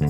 Hey, 0.00 0.08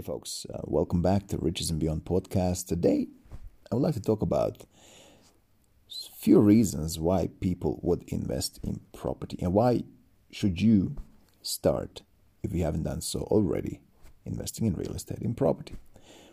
folks, 0.00 0.46
uh, 0.48 0.62
welcome 0.64 1.02
back 1.02 1.26
to 1.26 1.36
Riches 1.36 1.68
and 1.68 1.78
Beyond 1.78 2.06
podcast. 2.06 2.66
Today, 2.66 3.08
I 3.70 3.74
would 3.74 3.82
like 3.82 3.92
to 3.92 4.00
talk 4.00 4.22
about 4.22 4.64
few 6.16 6.40
reasons 6.40 6.98
why 6.98 7.28
people 7.40 7.78
would 7.82 8.04
invest 8.08 8.58
in 8.62 8.80
property 8.94 9.36
and 9.42 9.52
why 9.52 9.82
should 10.30 10.62
you 10.62 10.96
start 11.42 12.00
if 12.42 12.54
you 12.54 12.62
haven't 12.62 12.84
done 12.84 13.02
so 13.02 13.20
already 13.24 13.80
investing 14.24 14.66
in 14.66 14.72
real 14.72 14.94
estate 14.94 15.18
in 15.18 15.34
property. 15.34 15.76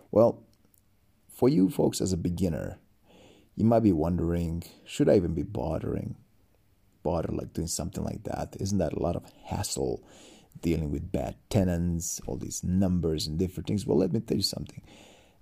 Well, 0.09 0.41
for 1.27 1.49
you 1.49 1.69
folks 1.69 1.99
as 1.99 2.13
a 2.13 2.17
beginner, 2.17 2.79
you 3.57 3.65
might 3.65 3.81
be 3.81 3.91
wondering, 3.91 4.63
should 4.85 5.09
I 5.09 5.17
even 5.17 5.33
be 5.33 5.43
bothering? 5.43 6.15
Bother 7.03 7.31
like 7.31 7.53
doing 7.53 7.67
something 7.67 8.03
like 8.03 8.23
that? 8.23 8.55
Isn't 8.59 8.77
that 8.79 8.93
a 8.93 8.99
lot 8.99 9.15
of 9.15 9.23
hassle? 9.45 10.03
dealing 10.61 10.91
with 10.91 11.11
bad 11.11 11.35
tenants, 11.49 12.19
all 12.27 12.37
these 12.37 12.63
numbers 12.63 13.27
and 13.27 13.37
different 13.37 13.67
things. 13.67 13.85
Well, 13.85 13.97
let 13.97 14.13
me 14.13 14.19
tell 14.19 14.37
you 14.37 14.43
something. 14.43 14.81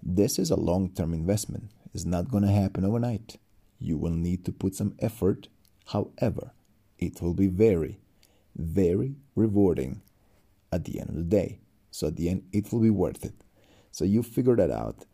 This 0.02 0.38
is 0.38 0.52
a 0.52 0.56
long 0.56 0.90
term 0.90 1.14
investment. 1.14 1.72
It's 1.94 2.06
not 2.06 2.30
going 2.30 2.44
to 2.44 2.52
happen 2.52 2.86
overnight. 2.86 3.38
You 3.80 3.98
will 3.98 4.12
need 4.12 4.46
to 4.46 4.52
put 4.52 4.76
some 4.76 4.96
effort. 5.00 5.48
However, 5.88 6.52
it 7.00 7.22
will 7.22 7.34
be 7.34 7.48
very, 7.48 8.00
very 8.56 9.16
rewarding 9.36 10.02
at 10.72 10.86
the 10.86 11.00
end 11.00 11.10
of 11.10 11.16
the 11.16 11.24
day. 11.24 11.60
So, 11.92 12.08
at 12.08 12.16
the 12.16 12.30
end, 12.30 12.44
it 12.52 12.72
will 12.72 12.82
be 12.82 12.90
worth 12.90 13.24
it. 13.26 13.34
So, 13.92 14.04
you 14.04 14.22
figure 14.22 14.56
that 14.56 14.72
out. 14.72 15.06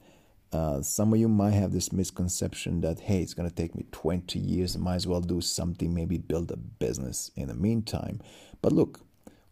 Uh, 0.54 0.84
some 0.84 1.12
of 1.12 1.20
you 1.20 1.28
might 1.28 1.54
have 1.54 1.72
this 1.72 1.92
misconception 1.92 2.82
that, 2.82 3.00
hey, 3.00 3.22
it's 3.22 3.34
going 3.34 3.50
to 3.50 3.56
take 3.56 3.74
me 3.74 3.88
20 3.92 4.38
years. 4.38 4.76
I 4.76 4.80
might 4.80 4.96
as 4.96 5.08
well 5.08 5.20
do 5.20 5.42
something, 5.42 5.94
maybe 5.94 6.20
build 6.20 6.52
a 6.52 6.58
business 6.58 7.32
in 7.36 7.48
the 7.48 7.56
meantime. 7.56 8.22
But 8.62 8.72
look, 8.72 9.00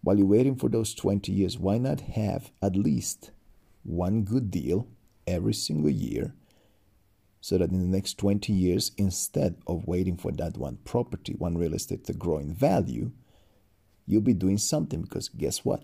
while 0.02 0.18
you're 0.18 0.28
waiting 0.28 0.56
for 0.56 0.70
those 0.70 0.94
20 0.94 1.32
years, 1.32 1.58
why 1.58 1.80
not 1.80 2.02
have 2.02 2.52
at 2.62 2.76
least 2.76 3.32
one 3.82 4.24
good 4.24 4.52
deal 4.52 4.88
every 5.26 5.56
single 5.56 5.90
year 5.90 6.36
so 7.40 7.58
that 7.58 7.72
in 7.72 7.80
the 7.80 7.98
next 7.98 8.20
20 8.20 8.54
years, 8.54 8.92
instead 8.98 9.56
of 9.66 9.88
waiting 9.88 10.18
for 10.18 10.32
that 10.34 10.56
one 10.56 10.78
property, 10.86 11.34
one 11.34 11.58
real 11.58 11.74
estate 11.74 12.04
to 12.06 12.14
grow 12.14 12.38
in 12.38 12.54
value, 12.54 13.12
you'll 14.06 14.22
be 14.22 14.36
doing 14.36 14.60
something 14.60 15.02
because 15.02 15.30
guess 15.30 15.66
what? 15.66 15.84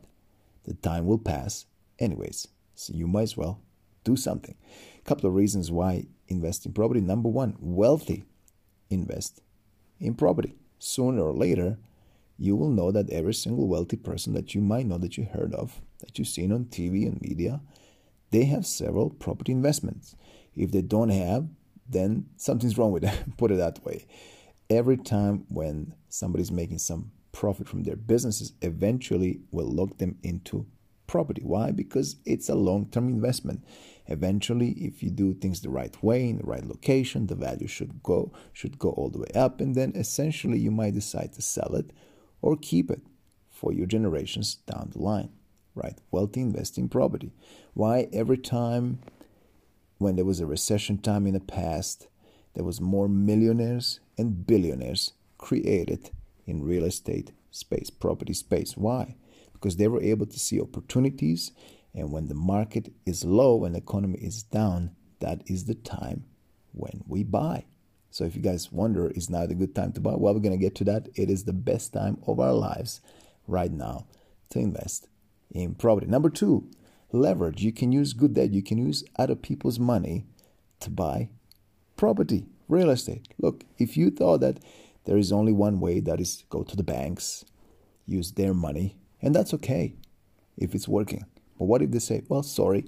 The 0.66 0.76
time 0.76 1.08
will 1.08 1.18
pass 1.18 1.66
anyways. 1.98 2.48
So 2.76 2.94
you 2.94 3.08
might 3.08 3.24
as 3.24 3.38
well 3.38 3.64
do 4.08 4.16
something. 4.16 4.56
A 5.00 5.02
couple 5.02 5.28
of 5.28 5.36
reasons 5.36 5.70
why 5.70 6.06
invest 6.30 6.66
in 6.66 6.72
property. 6.72 7.02
Number 7.02 7.30
one, 7.30 7.56
wealthy 7.60 8.24
invest 8.90 9.42
in 10.00 10.16
property. 10.16 10.56
Sooner 10.80 11.22
or 11.22 11.34
later, 11.34 11.78
you 12.38 12.56
will 12.56 12.70
know 12.70 12.92
that 12.92 13.10
every 13.10 13.34
single 13.34 13.68
wealthy 13.68 13.98
person 13.98 14.34
that 14.34 14.56
you 14.56 14.62
might 14.62 14.86
know 14.86 14.98
that 14.98 15.18
you 15.18 15.26
heard 15.26 15.54
of, 15.54 15.82
that 16.00 16.18
you've 16.18 16.28
seen 16.28 16.52
on 16.54 16.66
TV 16.66 17.06
and 17.06 17.22
media, 17.22 17.60
they 18.32 18.46
have 18.46 18.66
several 18.66 19.10
property 19.10 19.52
investments. 19.52 20.16
If 20.56 20.72
they 20.72 20.82
don't 20.82 21.10
have, 21.10 21.48
then 21.90 22.28
something's 22.38 22.78
wrong 22.78 22.92
with 22.92 23.04
them, 23.04 23.34
put 23.38 23.52
it 23.52 23.58
that 23.58 23.84
way. 23.84 24.06
Every 24.70 24.98
time 24.98 25.46
when 25.50 25.96
somebody's 26.10 26.52
making 26.52 26.80
some 26.80 27.12
profit 27.32 27.68
from 27.68 27.84
their 27.84 27.96
businesses, 27.96 28.54
eventually 28.62 29.42
will 29.52 29.68
lock 29.70 29.98
them 29.98 30.18
into 30.24 30.66
property. 31.08 31.42
Why? 31.44 31.72
Because 31.72 32.18
it's 32.26 32.50
a 32.50 32.56
long 32.56 32.88
term 32.88 33.08
investment. 33.08 33.64
Eventually, 34.08 34.72
if 34.72 35.04
you 35.04 35.10
do 35.10 35.34
things 35.34 35.62
the 35.62 35.70
right 35.70 36.02
way 36.02 36.30
in 36.30 36.38
the 36.38 36.46
right 36.46 36.66
location, 36.66 37.28
the 37.28 37.36
value 37.36 37.68
should 37.68 38.02
go 38.04 38.32
should 38.54 38.80
go 38.80 38.92
all 38.92 39.10
the 39.10 39.20
way 39.20 39.32
up, 39.36 39.60
and 39.60 39.76
then 39.76 39.94
essentially 39.96 40.60
you 40.60 40.72
might 40.72 40.94
decide 40.94 41.34
to 41.34 41.42
sell 41.42 41.76
it 41.76 41.92
or 42.42 42.56
keep 42.56 42.90
it 42.92 43.02
for 43.50 43.74
your 43.74 43.88
generations 43.88 44.56
down 44.56 44.92
the 44.94 45.02
line, 45.02 45.30
right? 45.76 46.00
Wealthy 46.12 46.42
investing 46.42 46.88
property. 46.88 47.32
Why 47.74 48.08
every 48.14 48.38
time 48.38 49.00
when 49.98 50.16
there 50.16 50.26
was 50.26 50.40
a 50.40 50.46
recession 50.46 51.00
time 51.00 51.26
in 51.26 51.34
the 51.34 51.40
past, 51.40 52.08
there 52.54 52.64
was 52.64 52.80
more 52.80 53.08
millionaires 53.08 54.00
and 54.18 54.46
billionaires 54.46 55.14
created 55.38 56.12
in 56.46 56.64
real 56.64 56.84
estate 56.84 57.32
space, 57.52 57.90
property 57.90 58.34
space. 58.34 58.78
Why? 58.78 59.16
Because 59.60 59.78
they 59.78 59.88
were 59.88 60.02
able 60.02 60.26
to 60.26 60.40
see 60.40 60.62
opportunities 60.62 61.52
and 61.98 62.12
when 62.12 62.28
the 62.28 62.36
market 62.36 62.94
is 63.08 63.26
low, 63.26 63.66
and 63.66 63.74
the 63.74 63.80
economy 63.80 64.20
is 64.20 64.44
down, 64.44 64.92
that 65.20 65.42
is 65.48 65.66
the 65.66 65.74
time 65.74 66.26
when 66.72 67.04
we 67.08 67.24
buy. 67.24 67.66
So 68.12 68.24
if 68.24 68.36
you 68.36 68.42
guys 68.42 68.72
wonder, 68.72 69.10
is 69.10 69.32
now 69.32 69.48
the 69.48 69.56
good 69.56 69.74
time 69.74 69.94
to 69.94 70.00
buy? 70.00 70.14
Well, 70.16 70.36
we're 70.36 70.40
going 70.40 70.58
to 70.58 70.64
get 70.64 70.76
to 70.76 70.84
that. 70.86 71.10
It 71.16 71.32
is 71.32 71.44
the 71.44 71.54
best 71.54 71.94
time 71.94 72.20
of 72.28 72.40
our 72.40 72.54
lives 72.54 73.02
right 73.48 73.72
now 73.72 74.06
to 74.52 74.60
invest 74.60 75.08
in 75.50 75.74
property. 75.74 76.06
Number 76.06 76.30
two, 76.30 76.70
leverage. 77.12 77.64
You 77.64 77.74
can 77.74 77.92
use 77.92 78.14
good 78.14 78.36
debt. 78.36 78.54
You 78.54 78.62
can 78.62 78.78
use 78.78 79.04
other 79.18 79.36
people's 79.36 79.80
money 79.80 80.28
to 80.82 80.92
buy 80.92 81.30
property, 81.96 82.46
real 82.68 82.92
estate. 82.92 83.28
Look, 83.40 83.64
if 83.80 83.98
you 83.98 84.12
thought 84.12 84.42
that 84.42 84.60
there 85.06 85.18
is 85.18 85.32
only 85.32 85.52
one 85.52 85.80
way, 85.80 86.00
that 86.02 86.22
is 86.22 86.44
go 86.50 86.62
to 86.62 86.76
the 86.76 86.84
banks, 86.84 87.44
use 88.06 88.34
their 88.34 88.54
money, 88.54 88.98
and 89.22 89.36
that's 89.36 89.54
okay 89.54 89.94
if 90.58 90.76
it's 90.76 90.88
working. 90.88 91.26
But 91.58 91.66
what 91.66 91.82
if 91.82 91.92
they 91.92 92.00
say, 92.00 92.24
well, 92.28 92.44
sorry, 92.44 92.86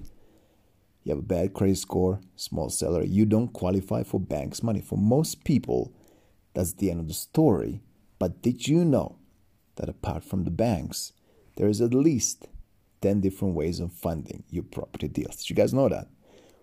you 1.02 1.10
have 1.10 1.18
a 1.18 1.22
bad 1.22 1.54
credit 1.54 1.78
score, 1.78 2.20
small 2.36 2.68
salary, 2.68 3.08
you 3.08 3.24
don't 3.24 3.52
qualify 3.52 4.02
for 4.02 4.20
bank's 4.20 4.62
money. 4.62 4.80
For 4.80 4.98
most 4.98 5.44
people, 5.44 5.92
that's 6.54 6.74
the 6.74 6.90
end 6.90 7.00
of 7.00 7.08
the 7.08 7.14
story. 7.14 7.82
But 8.18 8.42
did 8.42 8.68
you 8.68 8.84
know 8.84 9.16
that 9.76 9.88
apart 9.88 10.24
from 10.24 10.44
the 10.44 10.50
banks, 10.50 11.12
there 11.56 11.68
is 11.68 11.80
at 11.80 11.94
least 11.94 12.48
10 13.00 13.20
different 13.20 13.54
ways 13.54 13.80
of 13.80 13.92
funding 13.92 14.44
your 14.50 14.64
property 14.64 15.08
deals? 15.08 15.36
Did 15.36 15.50
you 15.50 15.56
guys 15.56 15.72
know 15.72 15.88
that? 15.88 16.08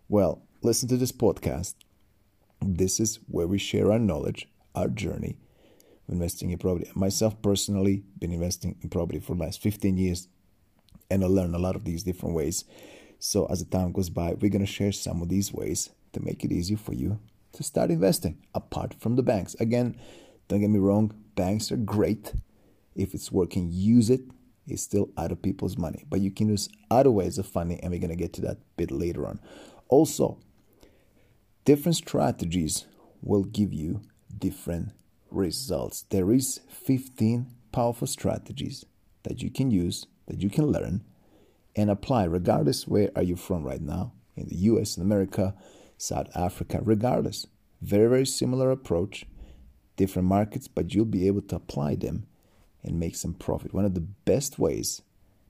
Well, 0.07 0.44
listen 0.61 0.88
to 0.89 0.97
this 0.97 1.11
podcast. 1.11 1.73
This 2.61 2.99
is 2.99 3.19
where 3.28 3.47
we 3.47 3.57
share 3.57 3.91
our 3.91 3.99
knowledge, 3.99 4.47
our 4.75 4.88
journey 4.88 5.38
investing 6.09 6.51
in 6.51 6.57
property. 6.57 6.90
Myself 6.95 7.41
personally, 7.41 8.03
been 8.19 8.31
investing 8.31 8.75
in 8.81 8.90
property 8.90 9.19
for 9.19 9.35
the 9.35 9.44
last 9.44 9.62
15 9.62 9.97
years, 9.97 10.28
and 11.09 11.23
I 11.23 11.28
learned 11.28 11.56
a 11.56 11.59
lot 11.59 11.75
of 11.75 11.84
these 11.84 12.03
different 12.03 12.35
ways. 12.35 12.66
So 13.19 13.45
as 13.47 13.59
the 13.63 13.66
time 13.66 13.91
goes 13.91 14.09
by, 14.09 14.34
we're 14.34 14.50
to 14.51 14.66
share 14.66 14.91
some 14.91 15.22
of 15.22 15.29
these 15.29 15.51
ways 15.53 15.90
to 16.13 16.22
make 16.22 16.44
it 16.44 16.51
easier 16.51 16.78
for 16.78 16.94
you 16.94 17.19
to 17.53 17.63
start 17.63 17.90
investing 17.90 18.38
apart 18.53 18.94
from 19.00 19.16
the 19.16 19.23
banks. 19.23 19.56
Again, 19.56 19.97
don't 20.47 20.62
get 20.62 20.69
me 20.69 20.79
wrong, 20.79 21.13
banks 21.35 21.72
are 21.72 21.78
great. 21.78 22.34
If 22.96 23.13
it's 23.13 23.31
working, 23.31 23.69
use 23.72 24.09
it. 24.09 24.22
It's 24.67 24.81
still 24.81 25.09
other 25.16 25.35
people's 25.35 25.78
money, 25.78 26.03
but 26.09 26.19
you 26.19 26.29
can 26.29 26.50
use 26.50 26.67
other 26.91 27.09
ways 27.09 27.38
of 27.38 27.47
funding, 27.47 27.79
and 27.79 27.91
we're 27.91 28.00
to 28.00 28.16
get 28.16 28.34
to 28.34 28.41
that 28.41 28.57
bit 28.75 28.91
later 28.91 29.25
on. 29.25 29.40
Also, 29.88 30.40
different 31.63 31.96
strategies 31.96 32.85
will 33.22 33.44
give 33.44 33.73
you 33.73 34.01
different 34.38 34.90
results. 35.32 36.04
There 36.10 36.32
is 36.32 36.62
15 36.70 37.48
powerful 37.72 38.08
strategies 38.08 38.86
that 39.24 39.42
you 39.42 39.50
can 39.50 39.72
use, 39.72 40.08
that 40.28 40.42
you 40.42 40.50
can 40.50 40.68
learn 40.68 41.04
and 41.78 41.92
apply 41.92 42.24
regardless 42.26 42.88
where 42.88 43.12
are 43.16 43.24
you 43.24 43.36
from 43.36 43.64
right 43.64 43.82
now 43.82 44.12
in 44.36 44.48
the 44.48 44.56
US 44.72 44.98
in 44.98 45.04
America 45.04 45.54
South 45.98 46.28
Africa 46.36 46.80
regardless 46.84 47.46
very 47.82 48.10
very 48.10 48.26
similar 48.26 48.72
approach 48.72 49.26
different 49.96 50.28
markets 50.28 50.68
but 50.68 50.94
you'll 50.94 51.06
be 51.06 51.28
able 51.28 51.42
to 51.42 51.56
apply 51.56 51.96
them 51.96 52.26
and 52.84 53.00
make 53.00 53.16
some 53.16 53.34
profit 53.34 53.74
one 53.74 53.86
of 53.86 53.94
the 53.94 54.08
best 54.26 54.58
ways 54.58 55.02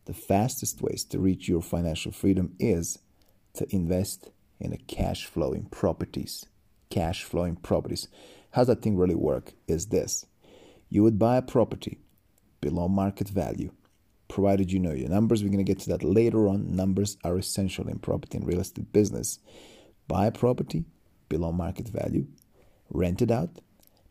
the 0.06 0.14
fastest 0.14 0.82
ways 0.82 1.04
to 1.04 1.20
reach 1.20 1.48
your 1.48 1.62
financial 1.62 2.12
freedom 2.12 2.54
is 2.60 3.00
to 3.54 3.66
invest 3.74 4.32
in 4.60 4.74
a 4.74 4.78
cash 4.78 5.26
flowing 5.26 5.66
properties 5.66 6.46
cash 6.90 7.24
flowing 7.24 7.56
properties 7.56 8.08
how 8.52 8.62
does 8.62 8.68
that 8.68 8.82
thing 8.82 8.98
really 8.98 9.16
work 9.16 9.54
is 9.68 9.88
this 9.88 10.26
you 10.90 11.04
would 11.04 11.20
buy 11.20 11.38
a 11.38 11.42
property 11.42 12.00
below 12.62 12.88
market 12.88 13.30
value 13.30 13.72
provided 14.28 14.72
you 14.72 14.80
know 14.80 14.94
your 14.94 15.10
numbers. 15.10 15.44
We're 15.44 15.50
going 15.50 15.66
to 15.66 15.72
get 15.72 15.80
to 15.80 15.90
that 15.90 16.04
later 16.04 16.48
on. 16.48 16.76
Numbers 16.76 17.18
are 17.24 17.38
essential 17.38 17.88
in 17.88 18.00
property 18.00 18.38
and 18.38 18.48
real 18.48 18.60
estate 18.60 18.92
business. 18.92 19.40
Buy 20.08 20.28
a 20.28 20.32
property 20.32 20.86
below 21.30 21.52
market 21.52 21.90
value, 21.90 22.28
rent 22.90 23.22
it 23.22 23.32
out. 23.32 23.62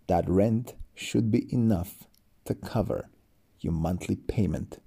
That 0.06 0.29
rent 0.29 0.75
should 0.94 1.31
be 1.31 1.53
enough 1.53 2.06
to 2.44 2.55
cover 2.55 3.09
your 3.61 3.73
monthly 3.73 4.17
payment. 4.17 4.79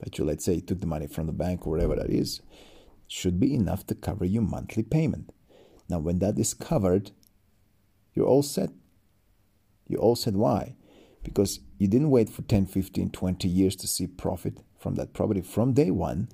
That 0.00 0.18
you, 0.18 0.24
let's 0.24 0.44
say, 0.44 0.54
you 0.54 0.60
took 0.60 0.80
the 0.80 0.86
money 0.86 1.06
from 1.06 1.26
the 1.26 1.32
bank 1.32 1.66
or 1.66 1.70
whatever 1.70 1.96
that 1.96 2.10
is, 2.10 2.40
should 3.08 3.40
be 3.40 3.54
enough 3.54 3.86
to 3.86 3.94
cover 3.94 4.24
your 4.24 4.42
monthly 4.42 4.82
payment. 4.82 5.32
Now, 5.88 5.98
when 5.98 6.18
that 6.20 6.38
is 6.38 6.54
covered, 6.54 7.10
you're 8.18 8.26
all 8.26 8.42
set. 8.42 8.70
You're 9.86 10.00
all 10.00 10.16
set. 10.16 10.34
Why? 10.34 10.74
because 11.22 11.60
you 11.78 11.86
didn't 11.88 12.10
wait 12.10 12.28
for 12.28 12.42
10, 12.42 12.66
15, 12.66 13.10
20 13.10 13.48
years 13.48 13.76
to 13.76 13.86
see 13.86 14.06
profit 14.06 14.58
from 14.78 14.94
that 14.96 15.12
property. 15.12 15.40
From 15.40 15.72
day 15.72 15.90
one, 15.90 16.28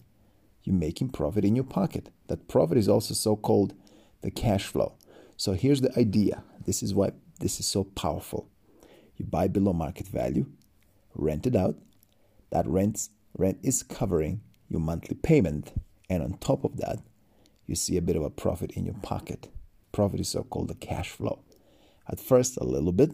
you're 0.63 0.75
making 0.75 1.11
profit 1.11 1.45
in 1.45 1.57
your 1.57 1.65
pocket. 1.65 2.11
That 2.29 2.49
profit 2.49 2.79
is 2.79 2.89
also 2.89 3.15
so 3.15 3.37
called 3.37 3.75
the 4.23 4.31
cash 4.31 4.67
flow. 4.67 4.95
So 5.37 5.53
here's 5.53 5.81
the 5.81 5.97
idea. 5.99 6.45
This 6.65 6.83
is 6.83 6.95
why 6.95 7.13
this 7.41 7.61
is 7.61 7.67
so 7.67 7.85
powerful. 7.85 8.49
You 9.17 9.27
buy 9.27 9.49
below 9.49 9.73
market 9.73 10.09
value, 10.09 10.47
rent 11.15 11.47
it 11.47 11.57
out. 11.57 11.77
That 12.51 12.67
rent's, 12.67 13.11
rent 13.37 13.59
is 13.63 13.83
covering 13.83 14.41
your 14.69 14.81
monthly 14.81 15.17
payment. 15.17 15.73
And 16.09 16.23
on 16.23 16.35
top 16.35 16.65
of 16.65 16.77
that, 16.79 16.99
you 17.67 17.75
see 17.75 17.97
a 17.97 18.03
bit 18.03 18.17
of 18.17 18.23
a 18.23 18.31
profit 18.31 18.73
in 18.73 18.85
your 18.85 18.95
pocket. 19.03 19.49
Profit 19.93 20.21
is 20.21 20.29
so 20.29 20.43
called 20.45 20.69
the 20.69 20.75
cash 20.75 21.11
flow. 21.11 21.44
At 22.09 22.21
first, 22.21 22.57
a 22.57 22.65
little 22.65 22.93
bit, 22.93 23.13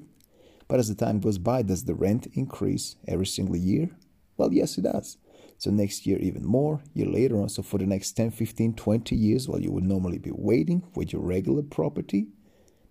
but 0.68 0.78
as 0.78 0.88
the 0.88 0.94
time 0.94 1.20
goes 1.20 1.38
by, 1.38 1.62
does 1.62 1.84
the 1.84 1.94
rent 1.94 2.26
increase 2.34 2.96
every 3.06 3.26
single 3.26 3.56
year? 3.56 3.90
Well, 4.36 4.52
yes, 4.52 4.78
it 4.78 4.82
does. 4.82 5.18
So 5.58 5.70
next 5.70 6.06
year, 6.06 6.18
even 6.18 6.44
more, 6.44 6.80
year 6.94 7.06
later 7.06 7.40
on. 7.40 7.48
So 7.50 7.62
for 7.62 7.78
the 7.78 7.86
next 7.86 8.12
10, 8.12 8.30
15, 8.30 8.74
20 8.74 9.14
years, 9.14 9.48
while 9.48 9.60
you 9.60 9.70
would 9.72 9.84
normally 9.84 10.18
be 10.18 10.30
waiting 10.32 10.82
with 10.94 11.12
your 11.12 11.22
regular 11.22 11.62
property 11.62 12.28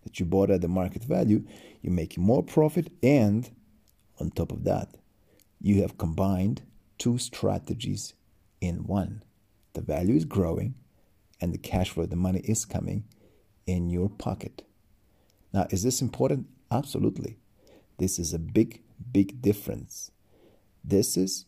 that 0.03 0.19
you 0.19 0.25
bought 0.25 0.51
at 0.51 0.61
the 0.61 0.67
market 0.67 1.03
value, 1.03 1.43
you're 1.81 1.93
making 1.93 2.23
more 2.23 2.43
profit. 2.43 2.91
And 3.01 3.49
on 4.19 4.31
top 4.31 4.51
of 4.51 4.65
that, 4.65 4.97
you 5.59 5.81
have 5.81 5.97
combined 5.97 6.61
two 6.97 7.17
strategies 7.17 8.13
in 8.61 8.85
one. 8.85 9.23
The 9.73 9.81
value 9.81 10.15
is 10.15 10.25
growing 10.25 10.75
and 11.41 11.53
the 11.53 11.57
cash 11.57 11.89
flow, 11.89 12.05
the 12.05 12.15
money 12.15 12.41
is 12.41 12.65
coming 12.65 13.05
in 13.65 13.89
your 13.89 14.09
pocket. 14.09 14.63
Now, 15.53 15.67
is 15.69 15.83
this 15.83 16.01
important? 16.01 16.47
Absolutely. 16.71 17.37
This 17.97 18.19
is 18.19 18.33
a 18.33 18.39
big, 18.39 18.81
big 19.11 19.41
difference. 19.41 20.11
This 20.83 21.17
is 21.17 21.45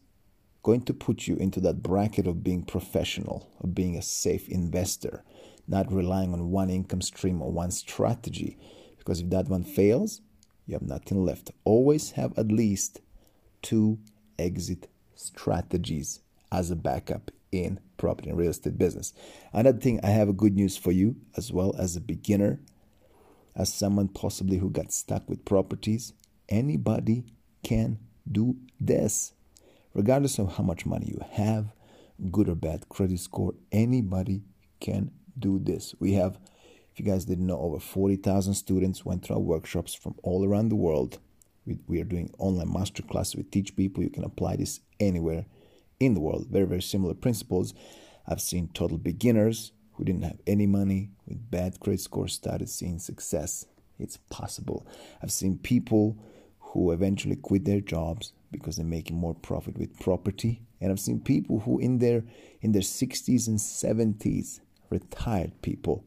going 0.63 0.81
to 0.81 0.93
put 0.93 1.27
you 1.27 1.35
into 1.37 1.59
that 1.61 1.81
bracket 1.81 2.27
of 2.27 2.43
being 2.43 2.63
professional, 2.63 3.49
of 3.61 3.73
being 3.73 3.95
a 3.95 4.01
safe 4.01 4.47
investor, 4.49 5.23
not 5.67 5.91
relying 5.91 6.33
on 6.33 6.51
one 6.51 6.69
income 6.69 7.01
stream 7.01 7.41
or 7.41 7.51
one 7.51 7.71
strategy. 7.71 8.57
Because 8.97 9.21
if 9.21 9.29
that 9.29 9.47
one 9.47 9.63
fails, 9.63 10.21
you 10.67 10.73
have 10.73 10.83
nothing 10.83 11.25
left. 11.25 11.51
Always 11.63 12.11
have 12.11 12.37
at 12.37 12.51
least 12.51 13.01
two 13.61 13.99
exit 14.37 14.87
strategies 15.15 16.21
as 16.51 16.69
a 16.69 16.75
backup 16.75 17.31
in 17.51 17.79
property 17.97 18.29
and 18.29 18.37
real 18.37 18.49
estate 18.49 18.77
business. 18.77 19.13
Another 19.53 19.79
thing, 19.79 19.99
I 20.03 20.09
have 20.09 20.29
a 20.29 20.33
good 20.33 20.55
news 20.55 20.77
for 20.77 20.91
you 20.91 21.15
as 21.37 21.51
well 21.51 21.75
as 21.77 21.95
a 21.95 22.01
beginner, 22.01 22.59
as 23.55 23.73
someone 23.73 24.07
possibly 24.07 24.57
who 24.57 24.69
got 24.69 24.91
stuck 24.91 25.27
with 25.29 25.45
properties. 25.45 26.13
Anybody 26.49 27.25
can 27.63 27.99
do 28.29 28.57
this, 28.79 29.33
regardless 29.93 30.39
of 30.39 30.55
how 30.55 30.63
much 30.63 30.85
money 30.85 31.07
you 31.07 31.21
have, 31.31 31.67
good 32.31 32.49
or 32.49 32.55
bad 32.55 32.87
credit 32.89 33.19
score. 33.19 33.53
Anybody 33.71 34.43
can 34.79 35.11
do 35.37 35.59
this. 35.59 35.95
We 35.99 36.13
have, 36.13 36.37
if 36.91 36.99
you 36.99 37.05
guys 37.05 37.25
didn't 37.25 37.47
know, 37.47 37.59
over 37.59 37.79
40,000 37.79 38.53
students 38.53 39.05
went 39.05 39.23
through 39.23 39.37
our 39.37 39.41
workshops 39.41 39.93
from 39.93 40.15
all 40.23 40.45
around 40.45 40.69
the 40.69 40.75
world. 40.75 41.19
We, 41.65 41.79
we 41.87 42.01
are 42.01 42.05
doing 42.05 42.33
online 42.37 42.71
master 42.71 43.03
classes. 43.03 43.35
We 43.35 43.43
teach 43.43 43.75
people 43.75 44.03
you 44.03 44.09
can 44.09 44.23
apply 44.23 44.57
this 44.57 44.79
anywhere 44.99 45.45
in 45.99 46.13
the 46.13 46.19
world. 46.19 46.47
Very, 46.49 46.65
very 46.65 46.81
similar 46.81 47.13
principles. 47.13 47.73
I've 48.27 48.41
seen 48.41 48.69
total 48.73 48.97
beginners 48.97 49.71
who 50.01 50.05
didn't 50.05 50.23
have 50.23 50.39
any 50.47 50.65
money 50.65 51.11
with 51.27 51.51
bad 51.51 51.79
credit 51.79 51.99
scores 51.99 52.33
started 52.33 52.67
seeing 52.67 52.97
success. 52.97 53.67
It's 53.99 54.17
possible. 54.31 54.87
I've 55.21 55.31
seen 55.31 55.59
people 55.59 56.17
who 56.59 56.91
eventually 56.91 57.35
quit 57.35 57.65
their 57.65 57.81
jobs 57.81 58.33
because 58.51 58.77
they're 58.77 58.85
making 58.85 59.17
more 59.17 59.35
profit 59.35 59.77
with 59.77 59.99
property. 59.99 60.63
And 60.79 60.91
I've 60.91 60.99
seen 60.99 61.19
people 61.19 61.59
who 61.59 61.77
in 61.77 61.99
their 61.99 62.23
in 62.61 62.71
their 62.71 62.81
60s 62.81 63.47
and 63.47 63.59
70s, 63.59 64.61
retired 64.89 65.61
people, 65.61 66.03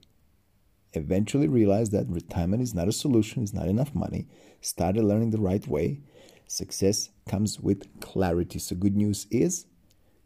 eventually 0.95 1.47
realized 1.47 1.93
that 1.93 2.09
retirement 2.09 2.65
is 2.65 2.75
not 2.75 2.89
a 2.89 2.93
solution, 2.93 3.45
it's 3.45 3.55
not 3.55 3.69
enough 3.69 3.95
money, 3.95 4.27
started 4.61 5.05
learning 5.05 5.31
the 5.31 5.41
right 5.41 5.65
way. 5.69 6.01
Success 6.49 7.11
comes 7.29 7.61
with 7.61 8.01
clarity. 8.01 8.59
So 8.59 8.75
good 8.75 8.97
news 8.97 9.29
is 9.31 9.67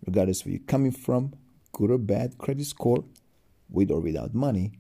regardless 0.07 0.47
where 0.47 0.53
you're 0.53 0.61
coming 0.67 0.93
from, 0.93 1.35
good 1.73 1.91
or 1.91 1.99
bad 1.99 2.39
credit 2.39 2.65
score, 2.65 3.05
with 3.71 3.91
or 3.91 4.01
without 4.01 4.35
money, 4.35 4.73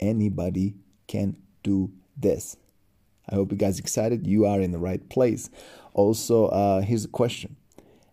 anybody 0.00 0.74
can 1.06 1.36
do 1.62 1.92
this. 2.16 2.56
I 3.28 3.36
hope 3.36 3.52
you 3.52 3.58
guys 3.58 3.78
excited. 3.78 4.26
You 4.26 4.46
are 4.46 4.60
in 4.60 4.72
the 4.72 4.78
right 4.78 5.08
place. 5.08 5.48
Also, 5.94 6.46
uh, 6.46 6.80
here's 6.80 7.04
a 7.04 7.08
question: 7.08 7.56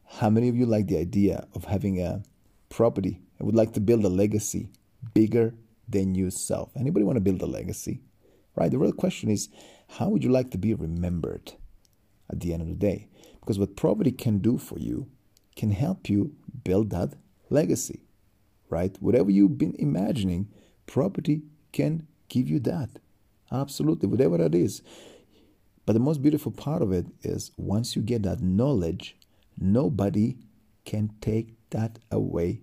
How 0.05 0.29
many 0.29 0.49
of 0.49 0.55
you 0.55 0.65
like 0.65 0.87
the 0.87 0.97
idea 0.97 1.47
of 1.55 1.65
having 1.65 2.01
a 2.01 2.23
property 2.69 3.21
and 3.37 3.45
would 3.45 3.55
like 3.55 3.73
to 3.73 3.79
build 3.79 4.05
a 4.05 4.09
legacy 4.09 4.69
bigger 5.13 5.55
than 5.87 6.15
yourself? 6.15 6.71
Anybody 6.75 7.05
want 7.05 7.17
to 7.17 7.21
build 7.21 7.41
a 7.41 7.47
legacy? 7.47 8.01
Right. 8.55 8.69
The 8.69 8.77
real 8.77 8.91
question 8.91 9.29
is, 9.29 9.49
how 9.87 10.09
would 10.09 10.23
you 10.23 10.29
like 10.29 10.51
to 10.51 10.57
be 10.57 10.73
remembered 10.73 11.53
at 12.29 12.39
the 12.41 12.53
end 12.53 12.61
of 12.61 12.67
the 12.67 12.75
day? 12.75 13.07
Because 13.39 13.57
what 13.57 13.75
property 13.75 14.11
can 14.11 14.39
do 14.39 14.57
for 14.57 14.77
you 14.77 15.07
can 15.55 15.71
help 15.71 16.09
you 16.09 16.35
build 16.63 16.89
that 16.91 17.13
legacy, 17.49 18.01
right? 18.69 18.95
Whatever 18.99 19.31
you've 19.31 19.57
been 19.57 19.75
imagining, 19.79 20.49
property 20.85 21.41
can 21.71 22.07
give 22.27 22.49
you 22.49 22.59
that. 22.61 22.89
Absolutely, 23.51 24.07
whatever 24.07 24.37
that 24.37 24.55
is. 24.55 24.81
But 25.85 25.93
the 25.93 25.99
most 25.99 26.21
beautiful 26.21 26.51
part 26.51 26.81
of 26.81 26.91
it 26.91 27.07
is 27.23 27.51
once 27.57 27.95
you 27.95 28.01
get 28.01 28.23
that 28.23 28.41
knowledge, 28.41 29.17
nobody 29.59 30.37
can 30.85 31.11
take 31.21 31.55
that 31.71 31.99
away 32.11 32.61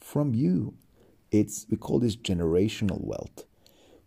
from 0.00 0.34
you. 0.34 0.74
It's 1.30 1.66
we 1.70 1.76
call 1.76 1.98
this 1.98 2.16
generational 2.16 3.02
wealth. 3.02 3.44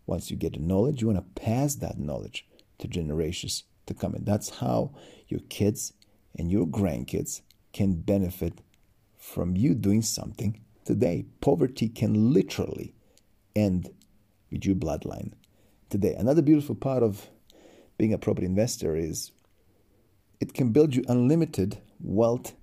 Once 0.06 0.30
you 0.30 0.36
get 0.36 0.52
the 0.52 0.60
knowledge, 0.60 1.00
you 1.00 1.08
want 1.08 1.18
to 1.18 1.40
pass 1.40 1.76
that 1.76 1.98
knowledge 1.98 2.46
to 2.78 2.88
generations 2.88 3.64
to 3.86 3.94
come. 3.94 4.14
And 4.14 4.26
that's 4.26 4.50
how 4.50 4.92
your 5.28 5.40
kids 5.48 5.92
and 6.38 6.50
your 6.50 6.66
grandkids 6.66 7.40
can 7.72 7.94
benefit 7.94 8.60
from 9.16 9.56
you 9.56 9.74
doing 9.74 10.02
something 10.02 10.60
today. 10.86 11.26
Poverty 11.40 11.88
can 11.88 12.32
literally 12.32 12.94
end 13.54 13.90
with 14.50 14.64
your 14.64 14.76
bloodline 14.76 15.32
today. 15.90 16.14
Another 16.14 16.42
beautiful 16.42 16.74
part 16.74 17.02
of 17.02 17.28
being 17.98 18.12
a 18.12 18.18
property 18.18 18.46
investor 18.46 18.96
is 18.96 19.32
it 20.40 20.54
can 20.54 20.70
build 20.70 20.94
you 20.94 21.04
unlimited 21.08 21.78
wealth 22.00 22.54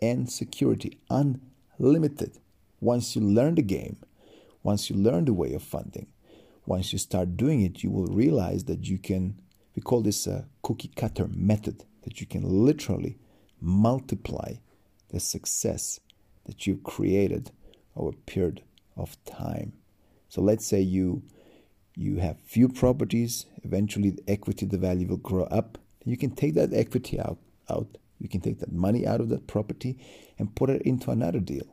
and 0.00 0.30
security. 0.30 0.98
Unlimited. 1.10 2.38
Once 2.80 3.14
you 3.14 3.22
learn 3.22 3.54
the 3.54 3.62
game, 3.62 3.96
once 4.62 4.90
you 4.90 4.96
learn 4.96 5.24
the 5.24 5.32
way 5.32 5.52
of 5.54 5.62
funding, 5.62 6.06
once 6.66 6.92
you 6.92 6.98
start 6.98 7.36
doing 7.36 7.62
it, 7.62 7.82
you 7.82 7.90
will 7.90 8.06
realize 8.06 8.64
that 8.64 8.86
you 8.88 8.98
can, 8.98 9.36
we 9.74 9.82
call 9.82 10.02
this 10.02 10.26
a 10.26 10.46
cookie 10.62 10.90
cutter 10.94 11.28
method, 11.28 11.84
that 12.04 12.20
you 12.20 12.26
can 12.26 12.42
literally 12.44 13.18
multiply 13.60 14.54
the 15.10 15.20
success 15.20 16.00
that 16.46 16.66
you've 16.66 16.82
created 16.82 17.50
over 17.96 18.10
a 18.10 18.30
period 18.30 18.62
of 18.96 19.22
time. 19.24 19.72
So 20.28 20.40
let's 20.40 20.66
say 20.66 20.80
you 20.80 21.22
you 21.94 22.16
have 22.16 22.40
few 22.40 22.68
properties, 22.68 23.46
eventually 23.64 24.10
the 24.10 24.24
equity, 24.26 24.64
the 24.64 24.78
value 24.78 25.06
will 25.06 25.18
grow 25.18 25.44
up. 25.44 25.76
You 26.04 26.16
can 26.16 26.30
take 26.30 26.54
that 26.54 26.72
equity 26.72 27.20
out 27.20 27.38
out. 27.68 27.98
You 28.18 28.28
can 28.28 28.40
take 28.40 28.60
that 28.60 28.72
money 28.72 29.06
out 29.06 29.20
of 29.20 29.28
that 29.30 29.46
property 29.46 29.98
and 30.38 30.54
put 30.54 30.70
it 30.70 30.82
into 30.82 31.10
another 31.10 31.40
deal 31.40 31.66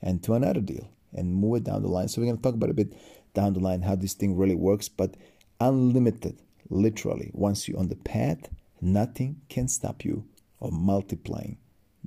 and 0.00 0.22
to 0.22 0.34
another 0.34 0.60
deal 0.60 0.88
and 1.12 1.34
move 1.34 1.56
it 1.56 1.64
down 1.64 1.82
the 1.82 1.88
line. 1.88 2.08
So 2.08 2.20
we're 2.20 2.28
gonna 2.28 2.40
talk 2.40 2.54
about 2.54 2.70
a 2.70 2.74
bit 2.74 2.94
down 3.34 3.52
the 3.54 3.60
line 3.60 3.82
how 3.82 3.96
this 3.96 4.14
thing 4.14 4.36
really 4.36 4.54
works, 4.54 4.88
but 4.88 5.16
unlimited, 5.60 6.40
literally. 6.68 7.30
Once 7.34 7.68
you're 7.68 7.78
on 7.78 7.88
the 7.88 7.96
path, 7.96 8.48
nothing 8.80 9.40
can 9.48 9.68
stop 9.68 10.04
you 10.04 10.24
of 10.60 10.72
multiplying 10.72 11.58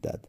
that 0.01 0.27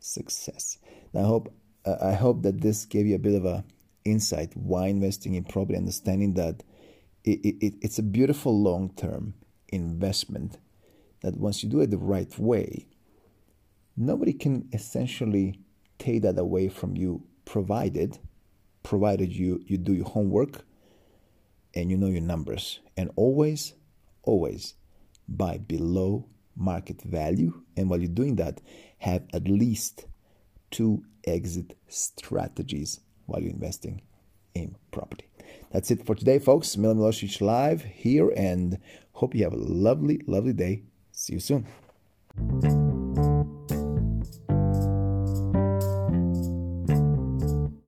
success. 0.00 0.78
Now, 1.12 1.20
I 1.20 1.26
hope 1.26 1.54
uh, 1.84 1.96
I 2.00 2.12
hope 2.12 2.42
that 2.42 2.60
this 2.60 2.84
gave 2.84 3.06
you 3.06 3.14
a 3.14 3.18
bit 3.18 3.34
of 3.34 3.44
a 3.44 3.64
insight 4.04 4.56
why 4.56 4.88
investing 4.88 5.34
in 5.34 5.44
property, 5.44 5.76
understanding 5.76 6.34
that 6.34 6.62
it, 7.24 7.40
it, 7.44 7.74
it's 7.80 7.98
a 7.98 8.02
beautiful 8.02 8.60
long 8.60 8.90
term 8.96 9.34
investment. 9.68 10.58
That 11.22 11.38
once 11.38 11.62
you 11.62 11.70
do 11.70 11.80
it 11.80 11.90
the 11.90 11.98
right 11.98 12.38
way, 12.38 12.86
nobody 13.96 14.34
can 14.34 14.68
essentially 14.72 15.58
take 15.98 16.22
that 16.22 16.38
away 16.38 16.68
from 16.68 16.96
you, 16.96 17.22
provided 17.44 18.18
provided 18.82 19.32
you 19.32 19.60
you 19.66 19.78
do 19.78 19.94
your 19.94 20.04
homework 20.04 20.62
and 21.74 21.90
you 21.90 21.96
know 21.96 22.06
your 22.06 22.20
numbers, 22.20 22.78
and 22.96 23.10
always 23.16 23.74
always 24.22 24.74
buy 25.28 25.58
below 25.58 26.28
market 26.54 27.02
value. 27.02 27.62
And 27.76 27.90
while 27.90 27.98
you're 27.98 28.08
doing 28.08 28.36
that, 28.36 28.60
have 28.98 29.24
at 29.32 29.48
least 29.48 30.06
two 30.74 31.04
exit 31.24 31.76
strategies 31.86 33.00
while 33.26 33.40
you're 33.40 33.52
investing 33.52 34.02
in 34.54 34.74
property. 34.90 35.28
That's 35.70 35.90
it 35.92 36.04
for 36.04 36.16
today, 36.16 36.40
folks. 36.40 36.76
Milan 36.76 36.98
Milosevic 36.98 37.40
live 37.40 37.84
here, 37.84 38.30
and 38.36 38.78
hope 39.12 39.34
you 39.34 39.44
have 39.44 39.52
a 39.52 39.56
lovely, 39.56 40.20
lovely 40.26 40.52
day. 40.52 40.82
See 41.12 41.34
you 41.34 41.40
soon. 41.40 42.93